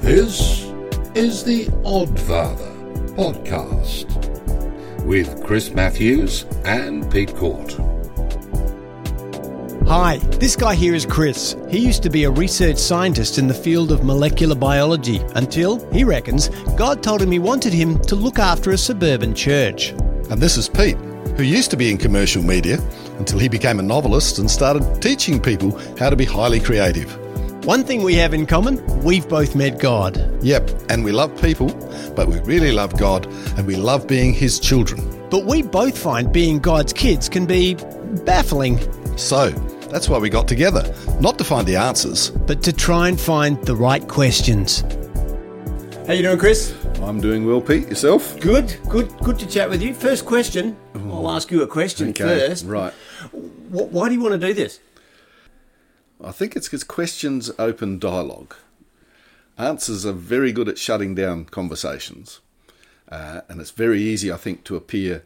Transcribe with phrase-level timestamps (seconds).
[0.00, 0.70] This
[1.14, 2.72] is the Oddfather
[3.14, 4.06] podcast
[5.04, 7.76] with Chris Matthews and Pete Court.
[9.86, 11.54] Hi, this guy here is Chris.
[11.68, 16.04] He used to be a research scientist in the field of molecular biology until, he
[16.04, 16.48] reckons,
[16.78, 19.90] God told him he wanted him to look after a suburban church.
[20.30, 20.96] And this is Pete,
[21.36, 22.78] who used to be in commercial media
[23.18, 27.10] until he became a novelist and started teaching people how to be highly creative.
[27.64, 30.18] One thing we have in common we've both met God.
[30.44, 31.68] Yep, and we love people,
[32.14, 35.00] but we really love God and we love being His children.
[35.30, 37.74] But we both find being God's kids can be
[38.24, 38.78] baffling,
[39.16, 39.50] So,
[39.90, 42.30] that's why we got together, not to find the answers.
[42.30, 44.82] but to try and find the right questions.
[46.06, 46.74] How you doing, Chris?
[47.00, 47.88] I'm doing well, Pete.
[47.88, 48.38] Yourself?
[48.40, 49.94] Good, good, good to chat with you.
[49.94, 50.76] First question.
[51.10, 52.66] I'll ask you a question first.
[52.66, 52.92] right.
[53.74, 54.80] Wh- Why do you want to do this?
[56.22, 58.54] I think it's because questions open dialogue.
[59.58, 62.40] Answers are very good at shutting down conversations.
[63.10, 65.24] Uh, and it's very easy, I think, to appear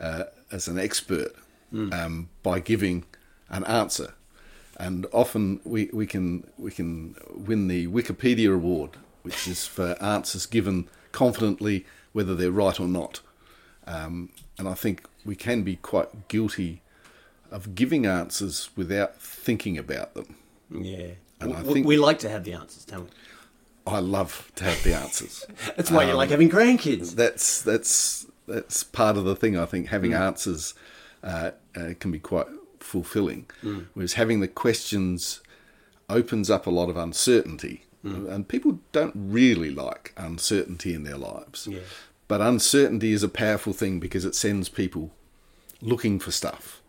[0.00, 1.32] uh, as an expert
[1.74, 3.04] um, by giving
[3.48, 4.12] an answer.
[4.78, 8.90] And often we, we can we can win the Wikipedia award,
[9.22, 13.20] which is for answers given confidently, whether they're right or not.
[13.86, 16.81] Um, and I think we can be quite guilty
[17.52, 20.36] of giving answers without thinking about them.
[20.70, 21.12] Yeah.
[21.40, 23.10] And I we, think- we like to have the answers, don't we?
[23.84, 25.44] I love to have the answers.
[25.76, 27.16] That's why you like having grandkids.
[27.16, 29.58] that's that's that's part of the thing.
[29.58, 30.74] I think having answers
[31.24, 32.46] uh, uh, can be quite
[32.78, 33.46] fulfilling,
[33.94, 35.40] whereas having the questions
[36.08, 41.66] opens up a lot of uncertainty, and people don't really like uncertainty in their lives.
[41.68, 41.80] Yeah.
[42.28, 45.10] But uncertainty is a powerful thing because it sends people
[45.80, 46.81] looking for stuff.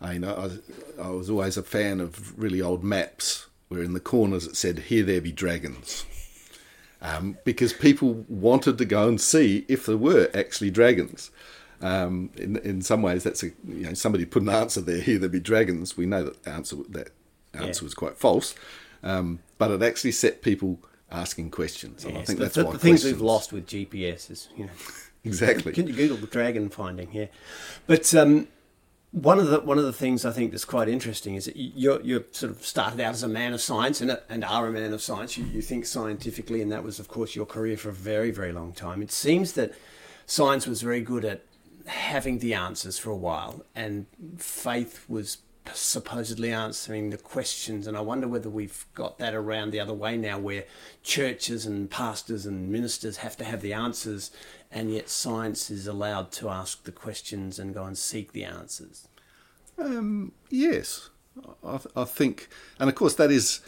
[0.00, 0.60] I know I was,
[1.00, 4.78] I was always a fan of really old maps where in the corners it said
[4.80, 6.04] "Here there be dragons."
[7.00, 11.30] um, because people wanted to go and see if there were actually dragons.
[11.80, 15.00] Um, in in some ways, that's a you know somebody put an answer there.
[15.00, 15.96] Here there be dragons.
[15.96, 17.10] We know that answer that
[17.54, 17.86] answer Yeah.
[17.86, 18.54] was quite false,
[19.02, 20.78] um, but it actually set people
[21.10, 22.04] asking questions.
[22.04, 24.64] And I think the, that's the- why the things we've lost with GPS is, you
[24.66, 24.70] know,
[25.24, 25.72] exactly.
[25.72, 27.08] can you Google the dragon finding?
[27.12, 27.26] Yeah,
[27.88, 28.46] but um,
[29.12, 32.00] one of the one of the things I think that's quite interesting is that you're
[32.00, 34.72] you're sort of started out as a man of science and a, and are a
[34.72, 35.36] man of science.
[35.36, 38.52] You, you think scientifically, and that was of course your career for a very very
[38.52, 39.02] long time.
[39.02, 39.74] It seems that
[40.24, 41.44] science was very good at
[41.86, 44.06] having the answers for a while, and
[44.38, 45.38] faith was
[45.74, 47.86] supposedly answering the questions.
[47.86, 50.64] And I wonder whether we've got that around the other way now, where
[51.02, 54.30] churches and pastors and ministers have to have the answers,
[54.70, 59.08] and yet science is allowed to ask the questions and go and seek the answers.
[59.78, 61.10] Um, yes,
[61.64, 62.48] I, I think,
[62.78, 63.60] and of course that is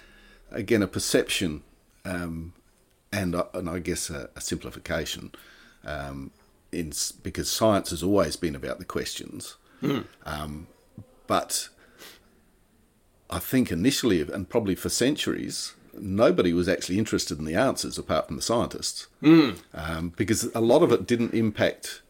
[0.50, 1.62] again a perception,
[2.04, 2.52] um,
[3.12, 5.32] and I- and I guess a, a simplification,
[5.84, 6.30] um,
[6.72, 9.56] in because science has always been about the questions,
[10.26, 10.66] um,
[11.26, 11.68] but
[13.34, 15.74] I think initially and probably for centuries.
[15.96, 19.06] Nobody was actually interested in the answers apart from the scientists,
[19.72, 22.02] um, because a lot of it didn't impact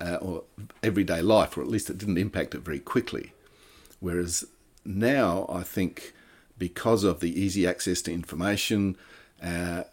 [0.00, 0.44] uh, or
[0.82, 3.32] everyday life, or at least it didn't impact it very quickly.
[4.00, 4.44] Whereas
[4.84, 6.12] now, I think
[6.58, 8.96] because of the easy access to information,
[9.42, 9.84] uh,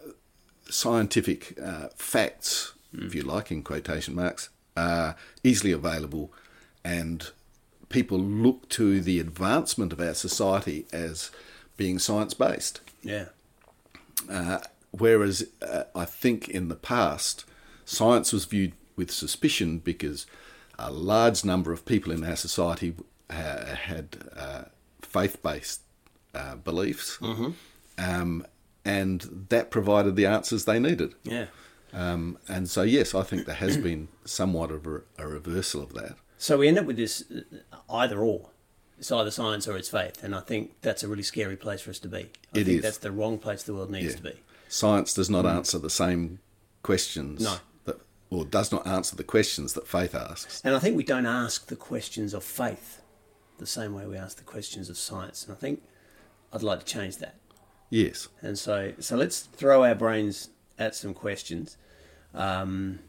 [0.68, 6.32] scientific uh, facts, if you like, in quotation marks, are easily available,
[6.84, 7.30] and
[7.90, 11.30] people look to the advancement of our society as
[11.76, 12.80] being science based.
[13.02, 13.26] Yeah.
[14.92, 17.44] Whereas uh, I think in the past,
[17.84, 20.26] science was viewed with suspicion because
[20.78, 22.94] a large number of people in our society
[23.30, 24.62] ha- had uh,
[25.02, 25.82] faith based
[26.34, 27.18] uh, beliefs.
[27.98, 28.46] Um,
[28.84, 31.14] and that provided the answers they needed.
[31.22, 31.46] Yeah.
[31.92, 35.92] Um, and so, yes, I think there has been somewhat of a, a reversal of
[35.94, 36.16] that.
[36.40, 38.48] So we end up with this uh, either or.
[38.98, 41.90] It's either science or it's faith, and I think that's a really scary place for
[41.90, 42.30] us to be.
[42.54, 42.82] I It think is.
[42.82, 44.16] that's the wrong place the world needs Yeah.
[44.16, 44.40] to be.
[44.68, 46.38] Science does not answer the same
[46.82, 47.56] questions No.
[47.84, 47.98] that,
[48.30, 50.62] or does not answer the questions that faith asks.
[50.64, 53.02] And I think we don't ask the questions of faith
[53.58, 55.44] the same way we ask the questions of science.
[55.44, 55.82] And I think
[56.54, 57.34] I'd like to change that.
[57.90, 58.28] Yes.
[58.40, 60.48] And so, so let's throw our brains
[60.78, 61.76] at some questions.
[62.32, 63.00] Um,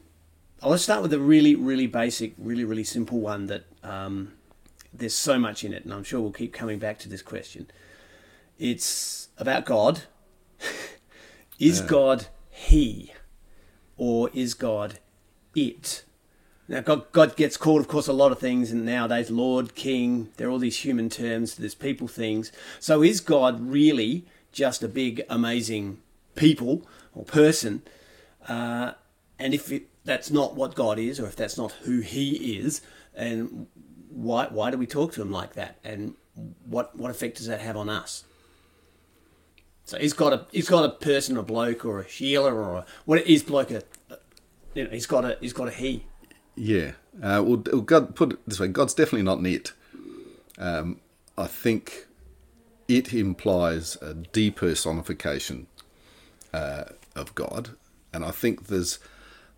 [0.63, 4.34] I want to start with a really, really basic, really, really simple one that um,
[4.94, 7.72] there's so much in it, and I'm sure we'll keep coming back to this question.
[8.60, 10.04] It's about God.
[11.60, 13.12] is God He,
[13.98, 15.00] or is God
[15.56, 16.04] it?
[16.68, 20.30] Now, God, God gets called, of course, a lot of things, and nowadays, Lord, King,
[20.38, 22.52] there are all these human terms, there's people things.
[22.80, 25.98] So, is God really just a big, amazing
[26.36, 27.81] people or person?
[28.48, 28.92] Uh,
[29.40, 32.81] and if it, that's not what God is, or if that's not who He is,
[33.16, 33.68] and
[34.10, 35.78] why why do we talk to Him like that?
[35.84, 36.16] And
[36.66, 38.25] what what effect does that have on us?
[39.86, 42.86] So he's got a he's got a person, a bloke, or a healer, or a,
[43.06, 43.72] what is bloke?
[43.72, 43.84] A,
[44.74, 46.06] you know, he's got a he's got a he.
[46.56, 46.92] Yeah.
[47.22, 49.72] Uh, well, God put it this way: God's definitely not an it.
[50.58, 51.00] Um,
[51.38, 52.08] I think
[52.88, 55.68] it implies a depersonification
[56.54, 56.84] uh,
[57.16, 57.72] of God,
[58.13, 59.00] and I think there's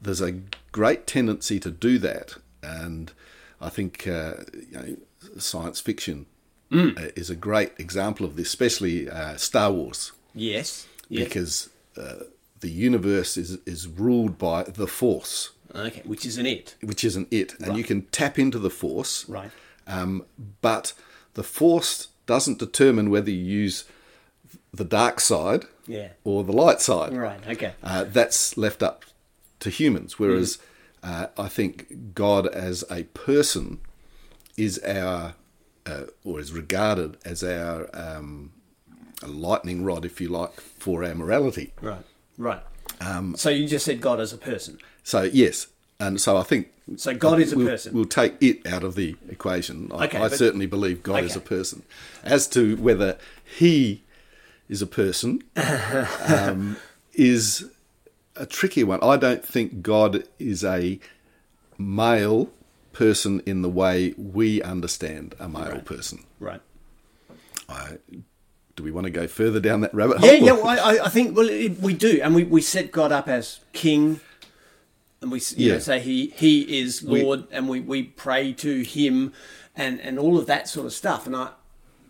[0.03, 0.33] there's a
[0.71, 3.11] great tendency to do that, and
[3.59, 4.97] I think uh, you know,
[5.37, 6.25] science fiction
[6.71, 7.17] mm.
[7.17, 10.11] is a great example of this, especially uh, Star Wars.
[10.35, 11.23] Yes, yes.
[11.23, 12.25] because uh,
[12.59, 15.51] the universe is is ruled by the Force.
[15.73, 16.75] Okay, which isn't it.
[16.81, 17.77] Which isn't it, and right.
[17.77, 19.27] you can tap into the Force.
[19.27, 19.51] Right.
[19.87, 20.25] Um,
[20.61, 20.93] but
[21.33, 23.85] the Force doesn't determine whether you use
[24.73, 26.09] the dark side yeah.
[26.23, 27.13] or the light side.
[27.13, 27.39] Right.
[27.47, 27.73] Okay.
[27.83, 29.05] Uh, that's left up
[29.63, 30.57] to humans, whereas
[31.03, 31.09] mm.
[31.09, 33.79] uh, I think God as a person
[34.57, 35.35] is our
[35.85, 38.51] uh, or is regarded as our um,
[39.25, 41.73] lightning rod, if you like, for our morality.
[41.81, 42.05] Right.
[42.37, 42.61] Right.
[43.01, 44.77] Um, so you just said God as a person.
[45.03, 45.67] So yes,
[45.99, 47.13] and so I think so.
[47.13, 47.93] God is a we'll, person.
[47.93, 49.91] We'll take it out of the equation.
[49.93, 51.25] I, okay, I but, certainly believe God okay.
[51.25, 51.83] is a person.
[52.23, 53.17] As to whether
[53.57, 54.03] He
[54.69, 55.43] is a person,
[56.27, 56.77] um,
[57.13, 57.69] is
[58.35, 58.99] a tricky one.
[59.01, 60.99] I don't think God is a
[61.77, 62.49] male
[62.91, 65.85] person in the way we understand a male right.
[65.85, 66.23] person.
[66.39, 66.61] Right.
[67.67, 67.97] I,
[68.75, 70.33] do we want to go further down that rabbit hole?
[70.33, 73.27] Yeah, well, I, I think well it, we do, and we, we set God up
[73.27, 74.19] as King,
[75.21, 75.73] and we you Yeah.
[75.73, 79.33] know, say he he is Lord, and we, we pray to Him,
[79.75, 81.25] and and all of that sort of stuff.
[81.27, 81.49] And I,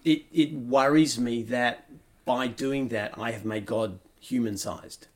[0.04, 1.90] it it worries me that
[2.26, 5.08] by doing that, I have made God human sized.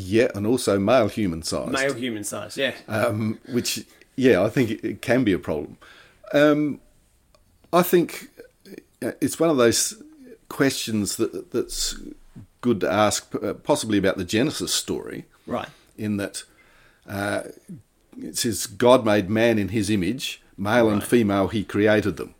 [0.00, 1.70] Yeah, and also male human size.
[1.70, 2.74] Male human size, yeah.
[2.86, 3.84] um, which
[4.16, 5.76] yeah, I think it, it can be a problem.
[6.32, 6.80] Um,
[7.72, 8.28] I think
[9.02, 10.00] uh, it's one of those
[10.48, 11.96] questions that that's
[12.60, 15.68] good to ask, uh, possibly about the Genesis story, right?
[15.96, 16.44] In that
[17.08, 17.42] uh,
[18.20, 20.92] it says God made man in His image, male Right.
[20.94, 22.34] and female He created them.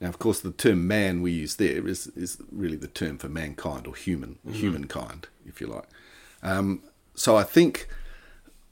[0.00, 3.28] Now, of course, the term "man" we use there is is really the term for
[3.28, 5.84] mankind or human humankind, if you like.
[6.42, 6.82] Um,
[7.14, 7.88] so I think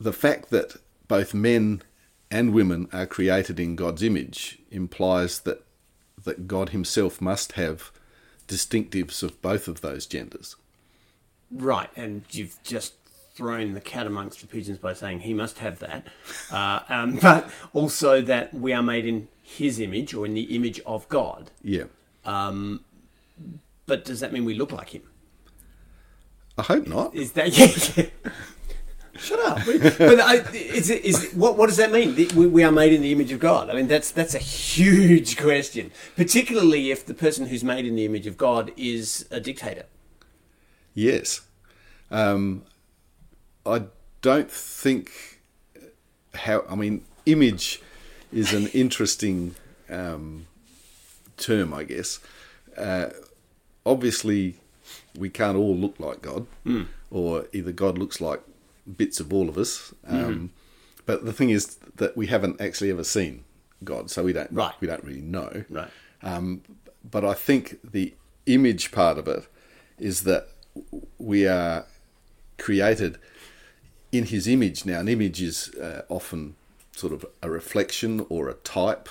[0.01, 0.77] the fact that
[1.07, 1.83] both men
[2.31, 5.65] and women are created in God's image implies that
[6.25, 7.93] that God Himself must have
[8.49, 10.57] distinctives of both of those genders.
[11.51, 12.95] Right, and you've just
[13.35, 16.07] thrown the cat amongst the pigeons by saying he must have that,
[16.51, 20.81] uh, um, but also that we are made in his image or in the image
[20.85, 21.51] of God.
[21.63, 21.85] Yeah,
[22.25, 22.85] Um,
[23.87, 25.03] but does that mean we look like him?
[26.59, 27.15] I hope not.
[27.15, 27.57] Is that
[27.97, 28.11] yeah?
[28.25, 28.33] yeah.
[29.19, 29.67] Shut up!
[29.99, 32.15] but I, is it, is it, what what does that mean?
[32.37, 33.69] We, we are made in the image of God.
[33.71, 38.05] I mean, that's that's a huge question, particularly if the person who's made in the
[38.05, 39.87] image of God is a dictator.
[40.95, 41.41] Yes,
[42.11, 42.65] um,
[43.67, 43.85] I
[44.23, 45.41] don't think
[46.35, 46.65] how.
[46.69, 47.83] I mean, image
[48.33, 49.57] is an interesting
[49.91, 50.47] um,
[51.37, 52.21] term, I guess.
[52.77, 53.09] Uh,
[53.85, 54.59] obviously,
[55.19, 56.47] we can't all look like God,
[57.11, 58.41] or either God looks like
[58.97, 59.93] bits of all of us.
[60.07, 60.51] Um,
[61.07, 63.45] But the thing is that we haven't actually ever seen
[63.83, 64.75] God, so we don't Right.
[64.81, 65.65] we don't really know.
[65.71, 65.91] Right.
[66.23, 66.63] Um,
[67.11, 68.15] but I think the
[68.47, 69.47] image part of it
[69.99, 70.49] is that
[71.19, 71.87] we are
[72.59, 73.19] created
[74.13, 74.85] in His image.
[74.85, 76.57] Now, an image is uh, often
[76.95, 79.09] sort of a reflection or a type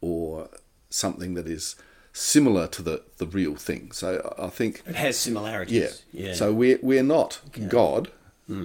[0.00, 0.48] or
[0.90, 1.76] something that is
[2.12, 3.92] similar to the, the real thing.
[3.92, 6.02] So I think It has similarities.
[6.12, 6.34] Yeah.
[6.34, 8.10] So we're we're not God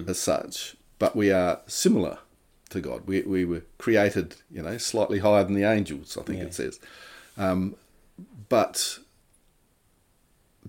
[0.06, 2.18] as such, but we are similar
[2.70, 3.06] to God.
[3.06, 6.16] We we were created, you know, slightly higher than the angels.
[6.18, 6.44] I think Yeah.
[6.46, 6.78] it says.
[7.38, 7.74] Um,
[8.50, 8.98] but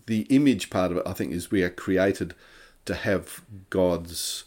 [0.06, 2.34] the image part of it, I think, is we are created
[2.86, 4.46] to have God's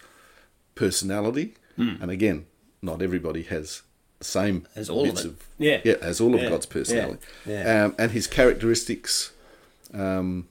[0.74, 2.46] personality, and again,
[2.80, 3.82] not everybody has
[4.24, 5.32] same as all of bits it.
[5.58, 5.80] Yeah.
[5.84, 6.48] yeah, has all of Yeah.
[6.50, 7.64] God's personality, Yeah.
[7.64, 7.84] Yeah.
[7.84, 9.32] Um, and His characteristics,
[9.94, 10.48] um,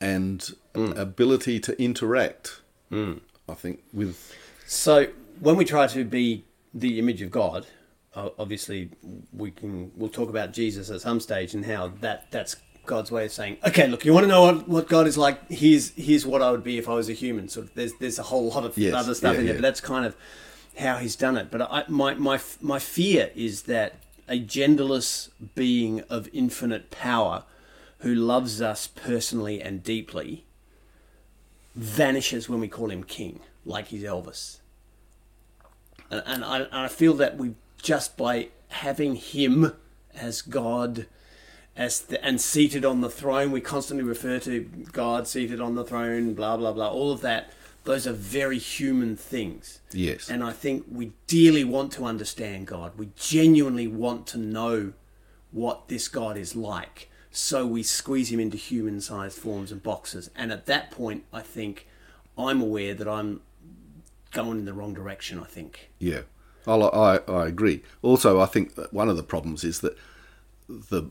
[0.00, 2.60] and ability to interact.
[2.92, 4.34] I think with
[4.66, 5.08] So
[5.40, 7.66] when we try to be the image of God,
[8.14, 8.90] obviously
[9.32, 13.26] we can we'll talk about Jesus at some stage and how that that's God's way
[13.26, 15.48] of saying, okay, look, you want to know what, what God is like?
[15.50, 17.48] Here's here's what I would be if I was a human.
[17.48, 19.60] So there's there's a whole lot of Yes, other stuff yeah, in there, yeah.
[19.60, 20.16] but that's kind of
[20.78, 21.50] how he's done it.
[21.50, 23.96] But I, my my my fear is that
[24.28, 27.44] a genderless being of infinite power,
[27.98, 30.44] who loves us personally and deeply,
[31.74, 34.58] vanishes when we call him king, like he's Elvis.
[36.10, 39.72] And, and I, and I feel that we just by having him
[40.14, 41.06] as God
[41.76, 43.50] as the, and seated on the throne.
[43.50, 44.60] We constantly refer to
[44.92, 46.90] God seated on the throne, blah blah blah.
[46.90, 47.52] All of that.
[47.84, 49.80] Those are very human things.
[49.92, 50.28] Yes.
[50.28, 52.92] And I think we dearly want to understand God.
[52.96, 54.92] We genuinely want to know
[55.50, 57.08] what this God is like.
[57.30, 60.30] So we squeeze him into human sized forms and boxes.
[60.36, 61.86] And at that point, I think
[62.36, 63.40] I'm aware that I'm
[64.32, 65.90] going in the wrong direction, I think.
[65.98, 66.22] Yeah,
[66.66, 67.82] I, I, I agree.
[68.02, 69.96] Also, I think that one of the problems is that
[70.68, 71.10] the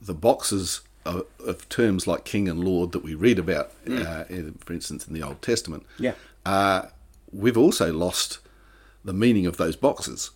[0.00, 4.54] the boxes of, of terms like king and lord that we read about, uh, in,
[4.64, 6.14] for instance, in the Old Testament, Yeah.
[6.44, 6.86] uh,
[7.32, 8.38] we've also lost
[9.04, 10.30] the meaning of those boxes.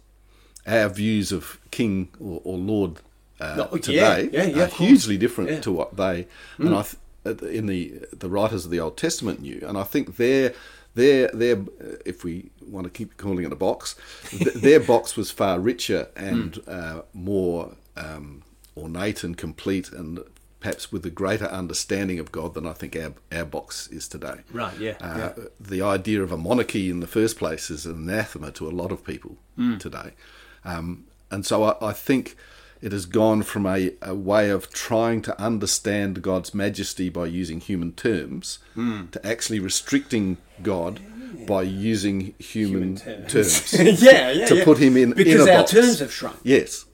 [0.66, 3.00] Our views of king or, or lord
[3.40, 5.56] uh, No, today yeah, yeah, are hugely different Yeah.
[5.58, 5.62] Mm.
[5.62, 6.26] to what they
[6.58, 6.82] and I
[7.24, 10.52] th- in the the writers of the Old Testament knew, and I think their
[10.94, 11.56] their their
[12.04, 13.96] if we want to keep calling it a box,
[14.28, 16.68] th- their box was far richer and Mm.
[16.68, 18.42] uh, more um,
[18.76, 20.20] ornate and complete, and
[20.60, 24.40] perhaps with a greater understanding of God than I think our our box is today.
[24.52, 28.50] Right, yeah, Uh, The idea of a monarchy in the first place is an anathema
[28.52, 29.78] to a lot of people Hmm.
[29.78, 30.12] today,
[30.64, 32.36] um, and so I, I think
[32.82, 37.60] it has gone from a, a way of trying to understand God's majesty by using
[37.60, 39.06] human terms Hmm.
[39.12, 41.00] to actually restricting God
[41.46, 43.72] by using human, terms.
[44.02, 44.64] yeah, yeah, To yeah.
[44.64, 45.70] put him in- in because a our box.
[45.72, 46.36] terms have shrunk.
[46.42, 46.84] Yes,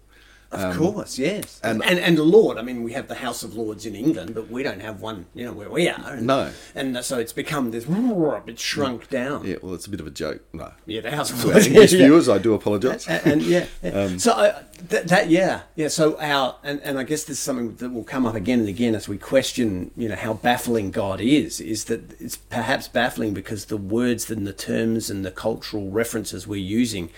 [0.52, 1.60] Of um, course, yes.
[1.62, 3.94] and- And, and and the Lord, I mean, we have the House of Lords in
[3.94, 6.12] England, but we don't have one, you know, where we are.
[6.14, 6.50] And, No.
[6.74, 7.84] And so it's become this.
[7.88, 9.10] It's shrunk mm.
[9.10, 9.44] down.
[9.46, 9.56] yeah.
[9.60, 10.42] Well, it's a bit of a joke.
[10.52, 11.66] No, Yeah, the House of our Lords.
[11.66, 12.06] English yeah.
[12.06, 13.06] viewers, I do apologise.
[13.08, 13.90] and, and yeah, yeah.
[13.96, 17.42] Um, so I, that, that yeah yeah so our and, and I guess this is
[17.42, 20.90] something that will come up again and again as we question you know how baffling
[20.90, 25.30] God is is that it's perhaps baffling because the words and the terms and the
[25.30, 27.10] cultural references we're using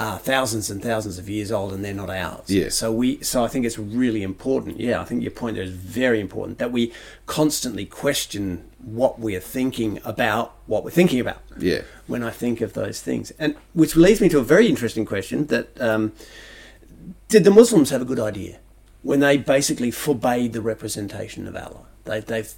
[0.00, 2.70] are thousands and thousands of years old and they're not ours Yeah.
[2.70, 5.70] so we so I think it's really important yeah I think your point there is
[6.00, 6.92] very important that we
[7.26, 8.64] constantly question
[9.00, 11.82] what we're thinking about what we're thinking about Yeah.
[12.06, 13.30] when I think of those things.
[13.38, 16.12] And which leads me to a very interesting question that um,
[17.28, 18.58] did the Muslims have a good idea
[19.02, 21.84] when they basically forbade the representation of Allah?
[22.04, 22.50] They, they've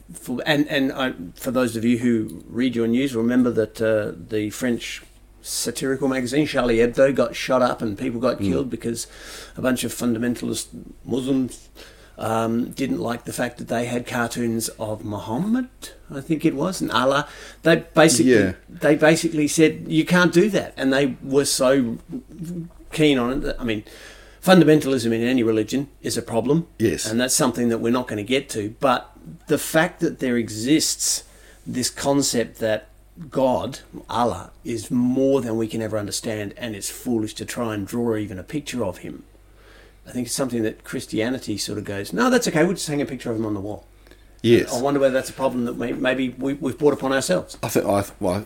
[0.46, 4.50] and and I, for those of you who read your news, remember that uh, the
[4.50, 5.02] French
[5.42, 9.06] satirical magazine Charlie Hebdo got shot up and people got killed because
[9.56, 10.68] a bunch of fundamentalist
[11.04, 11.68] Muslims
[12.18, 15.68] um, didn't like the fact that they had cartoons of Muhammad,
[16.10, 17.26] I think it was, and Allah.
[17.62, 18.52] They basically Yeah.
[18.68, 21.98] they basically said you can't do that, and they were so
[22.92, 23.40] keen on it.
[23.40, 23.82] That, I mean,
[24.44, 26.68] fundamentalism in any religion is a problem.
[26.78, 27.06] Yes.
[27.06, 28.74] and that's something that we're not going to get to.
[28.78, 29.10] But
[29.48, 31.24] the fact that there exists
[31.66, 32.88] this concept that
[33.30, 37.86] God, Allah, is more than we can ever understand, and it's foolish to try and
[37.86, 39.24] draw even a picture of him.
[40.06, 42.64] I think it's something that Christianity sort of goes, no, that's okay.
[42.64, 43.86] We'll just hang a picture of him on the wall.
[44.42, 47.56] Yes, I wonder whether that's a problem that may, maybe we, we've brought upon ourselves.
[47.62, 48.44] I think I, well,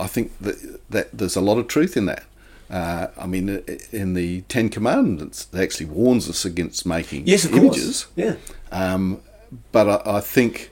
[0.00, 2.24] I think that, that there's a lot of truth in that.
[2.70, 3.62] Uh, I mean,
[3.92, 8.04] in the Ten Commandments, it actually warns us against making Yes, of images.
[8.04, 8.06] course.
[8.16, 8.36] Yeah.
[8.70, 9.20] Um,
[9.72, 10.70] but I, I think,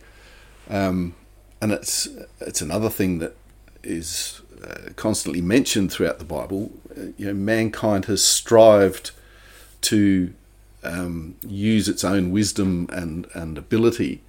[0.71, 1.15] um,
[1.61, 2.09] and it's
[2.41, 3.35] it's another thing that
[3.83, 6.71] is uh, constantly mentioned throughout the Bible.
[6.97, 9.11] Uh, you know, mankind has strived
[9.83, 10.33] to
[10.83, 14.23] um, use its own wisdom and and ability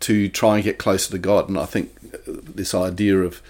[0.00, 1.48] to try and get closer to God.
[1.48, 3.40] And I think uh, this idea of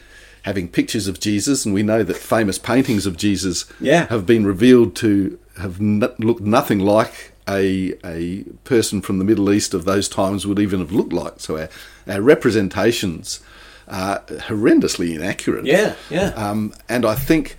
[0.43, 4.07] having pictures of Jesus, and we know that famous paintings of Jesus Yeah.
[4.09, 9.53] have been revealed to have n- looked nothing like a a person from the Middle
[9.53, 11.41] East of those times would even have looked like.
[11.41, 11.69] So our,
[12.07, 13.41] our representations
[13.89, 15.67] are horrendously inaccurate.
[15.67, 16.29] Yeah, yeah.
[16.29, 17.57] Um, and I think,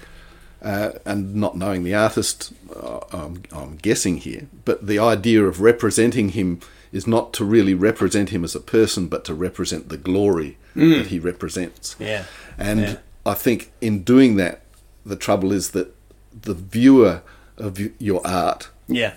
[0.62, 5.62] uh, and not knowing the artist, uh, I'm, I'm guessing here, but the idea of
[5.62, 6.62] representing him
[6.92, 11.08] is not to really represent him as a person, but to represent the glory that
[11.08, 11.96] he represents.
[12.00, 12.26] Yeah,
[12.58, 12.98] And yeah.
[13.26, 14.62] I think in doing that,
[15.06, 15.94] the trouble is that
[16.42, 17.22] the viewer
[17.58, 19.14] of your art Yeah.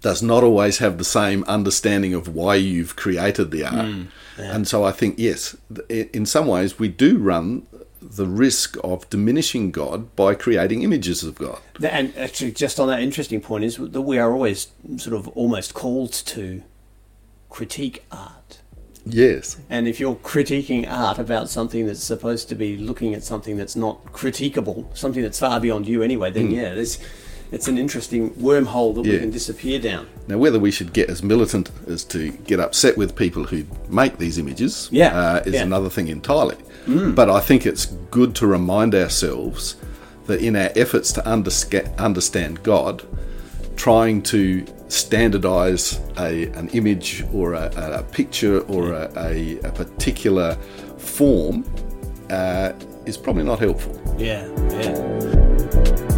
[0.00, 3.86] Does not always have the same understanding of why you've created the art.
[3.86, 4.08] Mm,
[4.38, 5.56] And so I think, yes,
[5.88, 7.66] in some ways, we do run
[8.00, 11.60] the risk of diminishing God by creating images of God.
[11.80, 15.74] And actually, just on that interesting point is that we are always sort of almost
[15.74, 16.62] called to
[17.48, 18.58] critique art.
[19.04, 19.58] Yes.
[19.68, 23.76] And if you're critiquing art about something that's supposed to be looking at something that's
[23.76, 26.98] not critiquable, something that's far beyond you anyway, then yeah, it's
[27.52, 30.08] it's an interesting wormhole that we can disappear down.
[30.26, 34.18] Now, whether we should get as militant as to get upset with people who make
[34.18, 35.62] these images Yeah, uh, is yeah.
[35.62, 36.56] another thing entirely.
[36.86, 39.76] But I think it's good to remind ourselves
[40.26, 43.04] that in our efforts to undersca- understand God,
[43.76, 49.72] trying to standardize a, an image or a, a, a picture or a, a, a
[49.72, 50.54] particular
[50.98, 51.64] form
[52.30, 52.72] uh,
[53.06, 53.94] is probably not helpful.
[54.18, 56.08] Yeah, yeah.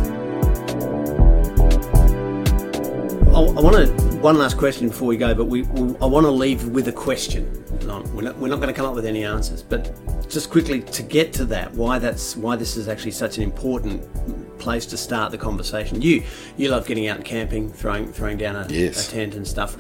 [3.35, 6.25] I, I want to one last question before we go, but we, we I want
[6.25, 7.61] to leave with a question.
[7.81, 9.93] We're not, we're not going to come up with any answers, but
[10.31, 14.59] just quickly to get to that, why that's why this is actually such an important
[14.59, 16.01] place to start the conversation.
[16.01, 16.23] You
[16.57, 19.09] you love getting out and camping, throwing throwing down a, Yes.
[19.09, 19.77] a tent and stuff.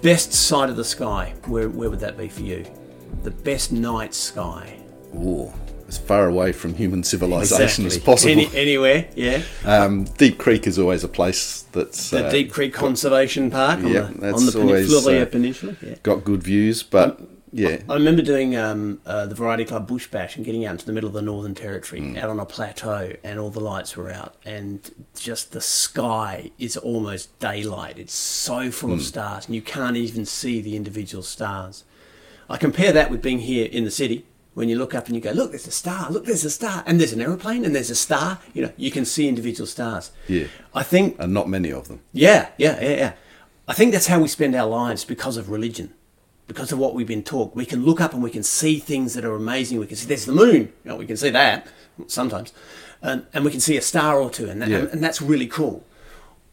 [0.00, 2.64] Best side of the sky, where where would that be for you?
[3.24, 4.78] The best night sky.
[5.16, 5.52] Ooh,
[5.94, 8.32] as far away from human civilization as possible.
[8.32, 9.42] Any, anywhere, yeah.
[9.64, 13.88] Um, Deep Creek is always a place that's The uh, Deep Creek Conservation Park on
[13.88, 15.76] yeah, the, that's on the Peninsula, uh, Peninsula.
[15.80, 15.94] Yeah.
[16.02, 17.20] got good views, but
[17.52, 20.86] yeah, I remember doing um, uh, the Variety Club Bush Bash and getting out into
[20.86, 22.18] the middle of the Northern Territory, Mm.
[22.18, 26.76] out on a plateau, and all the lights were out, and just the sky is
[26.76, 27.96] almost daylight.
[27.98, 28.94] It's so full Mm.
[28.94, 31.84] of stars, and you can't even see the individual stars.
[32.50, 34.26] I compare that with being here in the city.
[34.54, 36.84] When you look up and you go, look, there's a star, look, there's a star,
[36.86, 38.38] and there's an aeroplane, and there's a star.
[38.52, 40.12] You know, you can see individual stars.
[40.28, 40.46] Yeah.
[40.74, 42.00] I think and not many of them.
[42.12, 43.12] yeah, yeah, yeah, yeah.
[43.66, 45.92] I think that's how we spend our lives because of religion,
[46.46, 47.56] because of what we've been taught.
[47.56, 49.80] We can look up and we can see things that are amazing.
[49.80, 50.72] We can see there's the moon.
[50.84, 51.66] You know, we can see that
[52.06, 52.52] sometimes,
[53.02, 54.78] and, and we can see a star or two, and, that, Yeah.
[54.80, 55.84] and, and that's really cool.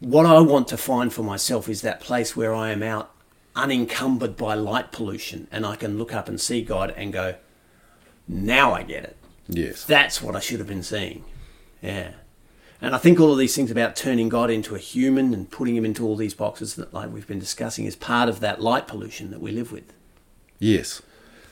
[0.00, 3.10] What I want to find for myself is that place where I am out
[3.54, 7.36] unencumbered by light pollution, and I can look up and see God and go,
[8.28, 9.16] now I get it.
[9.48, 9.84] Yes.
[9.84, 11.24] That's what I should have been seeing.
[11.80, 12.12] Yeah.
[12.80, 15.76] And I think all of these things about turning God into a human and putting
[15.76, 18.88] him into all these boxes that like we've been discussing is part of that light
[18.88, 19.92] pollution that we live with.
[20.58, 21.00] Yes.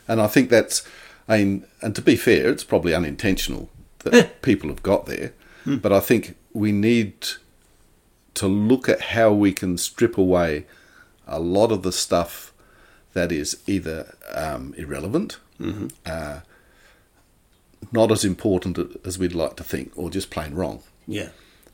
[0.09, 0.83] And I think that's,
[1.29, 5.33] I mean, and to be fair, it's probably unintentional that people have got there.
[5.67, 7.15] But I think we need
[8.35, 10.67] to look at how we can strip away
[11.27, 12.53] a lot of the stuff
[13.13, 15.39] that is either um, irrelevant,
[16.07, 16.41] uh,
[17.93, 20.83] not as important as we'd like to think, or just plain wrong.
[21.07, 21.31] Yeah.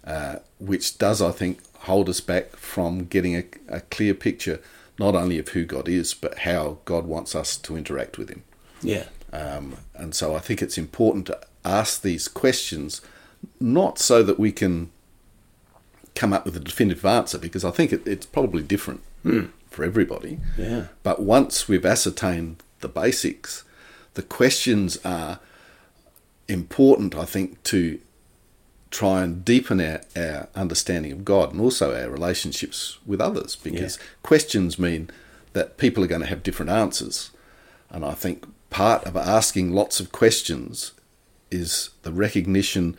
[0.06, 4.60] uh, which does, I think, hold us back from getting a, a clear picture
[4.98, 8.44] not only of who God is, but how God wants us to interact with Him.
[8.80, 9.06] Yeah.
[9.32, 13.02] Um, and so I think it's important to ask these questions,
[13.60, 14.90] not so that we can
[16.14, 19.02] come up with a definitive answer, because I think it, it's probably different
[19.70, 20.38] for everybody.
[20.56, 20.86] Yeah.
[21.02, 23.64] But once we've ascertained the basics,
[24.14, 25.40] the questions are
[26.48, 27.98] important, I think, to
[28.90, 33.98] try and deepen our, our understanding of God and also our relationships with others because
[34.22, 35.10] questions mean
[35.52, 37.30] that people are going to have different answers.
[37.90, 40.92] And I think part of asking lots of questions
[41.50, 42.96] is the recognition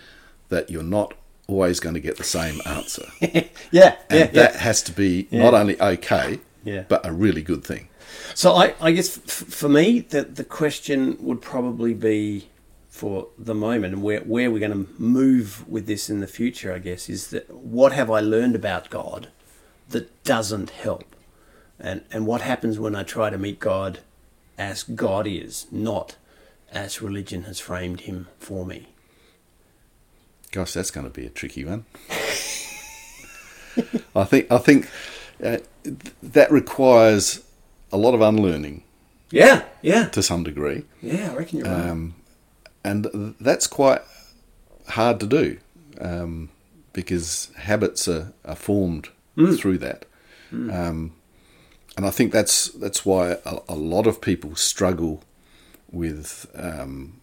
[0.49, 1.13] that you're not
[1.47, 3.05] always going to get the same answer.
[3.71, 3.97] Yeah.
[4.09, 4.25] And yeah.
[4.27, 4.59] that yeah.
[4.59, 6.83] has to be not only okay, Yeah.
[6.87, 7.89] but a really good thing.
[8.33, 12.47] So I, I guess f- for me, the, the question would probably be
[12.97, 16.73] for the moment and where, where we're going to move with this in the future,
[16.73, 19.29] I guess, is that what have I learned about God
[19.89, 21.03] that doesn't help?
[21.79, 23.99] And, and what happens when I try to meet God
[24.57, 26.15] as God is, not
[26.71, 28.87] as religion has framed him for me?
[30.51, 31.85] Gosh, that's going to be a tricky one.
[34.15, 34.89] I think I think
[35.43, 37.43] uh, th- that requires
[37.91, 38.83] a lot of unlearning
[39.29, 41.89] Yeah, yeah, to some degree, yeah, I reckon you're right.
[41.89, 42.15] um,
[42.91, 44.01] and that's quite
[44.89, 45.57] hard to do
[45.99, 46.49] um,
[46.93, 49.09] because habits are, are formed
[49.59, 50.05] through that.
[50.51, 51.11] Um,
[51.97, 55.21] and I think that's that's why a, a lot of people struggle
[55.91, 57.21] with um,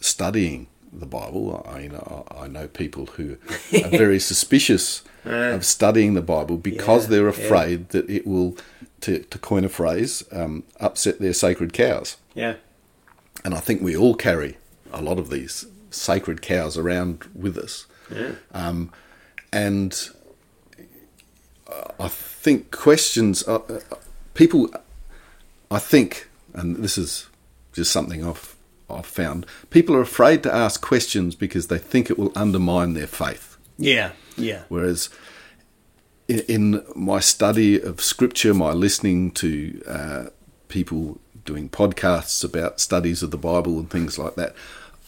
[0.00, 1.66] studying the Bible.
[1.68, 3.36] I, you know, I know people who
[3.74, 7.44] are very suspicious of studying the Bible because Yeah, they're yeah.
[7.44, 8.56] afraid that it will,
[9.00, 12.16] to, to coin a phrase, um, upset their sacred cows.
[12.34, 12.54] Yeah,
[13.44, 14.56] And I think we all carry
[14.92, 17.86] a lot of these sacred cows around with us.
[18.14, 18.92] yeah, Um,
[19.52, 20.08] and
[21.98, 23.80] I think questions, uh,
[24.34, 24.68] people,
[25.70, 27.28] I think, and this is
[27.72, 28.56] just something I've,
[28.90, 33.06] I've found, people are afraid to ask questions because they think it will undermine their
[33.06, 33.56] faith.
[33.78, 35.08] yeah, yeah, Whereas
[36.28, 40.24] in, in my study of scripture, my listening to uh,
[40.68, 44.54] people doing podcasts about studies of the Bible and things like that,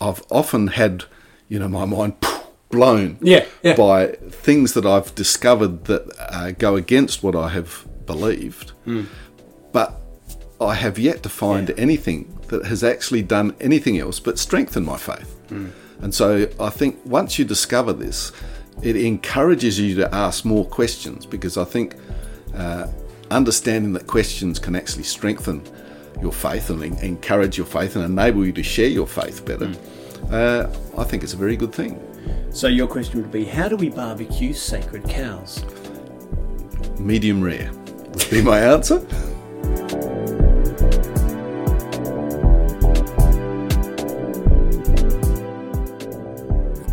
[0.01, 1.05] I've often had,
[1.49, 2.15] you know, my mind
[2.71, 3.77] blown Yeah, yeah.
[3.77, 8.73] by things that I've discovered that uh, go against what I have believed.
[9.73, 10.01] But
[10.61, 11.75] I have yet to find Yeah.
[11.79, 15.31] anything that has actually done anything else but strengthen my faith.
[16.01, 18.33] And so I think once you discover this,
[18.83, 21.95] it encourages you to ask more questions because I think
[22.57, 22.89] uh,
[23.31, 25.63] understanding that questions can actually strengthen
[26.21, 29.73] your faith and encourage your faith and enable you to share your faith better.
[30.31, 32.01] Uh, I think it's a very good thing.
[32.51, 35.65] So your question would be, how do we barbecue sacred cows?
[36.99, 39.01] Medium rare would be my answer.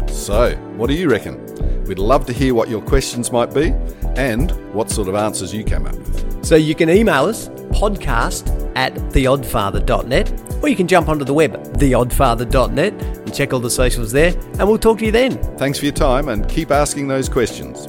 [0.07, 1.83] So, what do you reckon?
[1.85, 3.73] We'd love to hear what your questions might be
[4.15, 6.45] and what sort of answers you came up with.
[6.45, 11.53] So you can email us, podcast at theoddfather.net, or you can jump onto the web,
[11.77, 15.37] theoddfather.net, and check all the socials there, and we'll talk to you then.
[15.57, 17.87] Thanks for your time and keep asking those questions.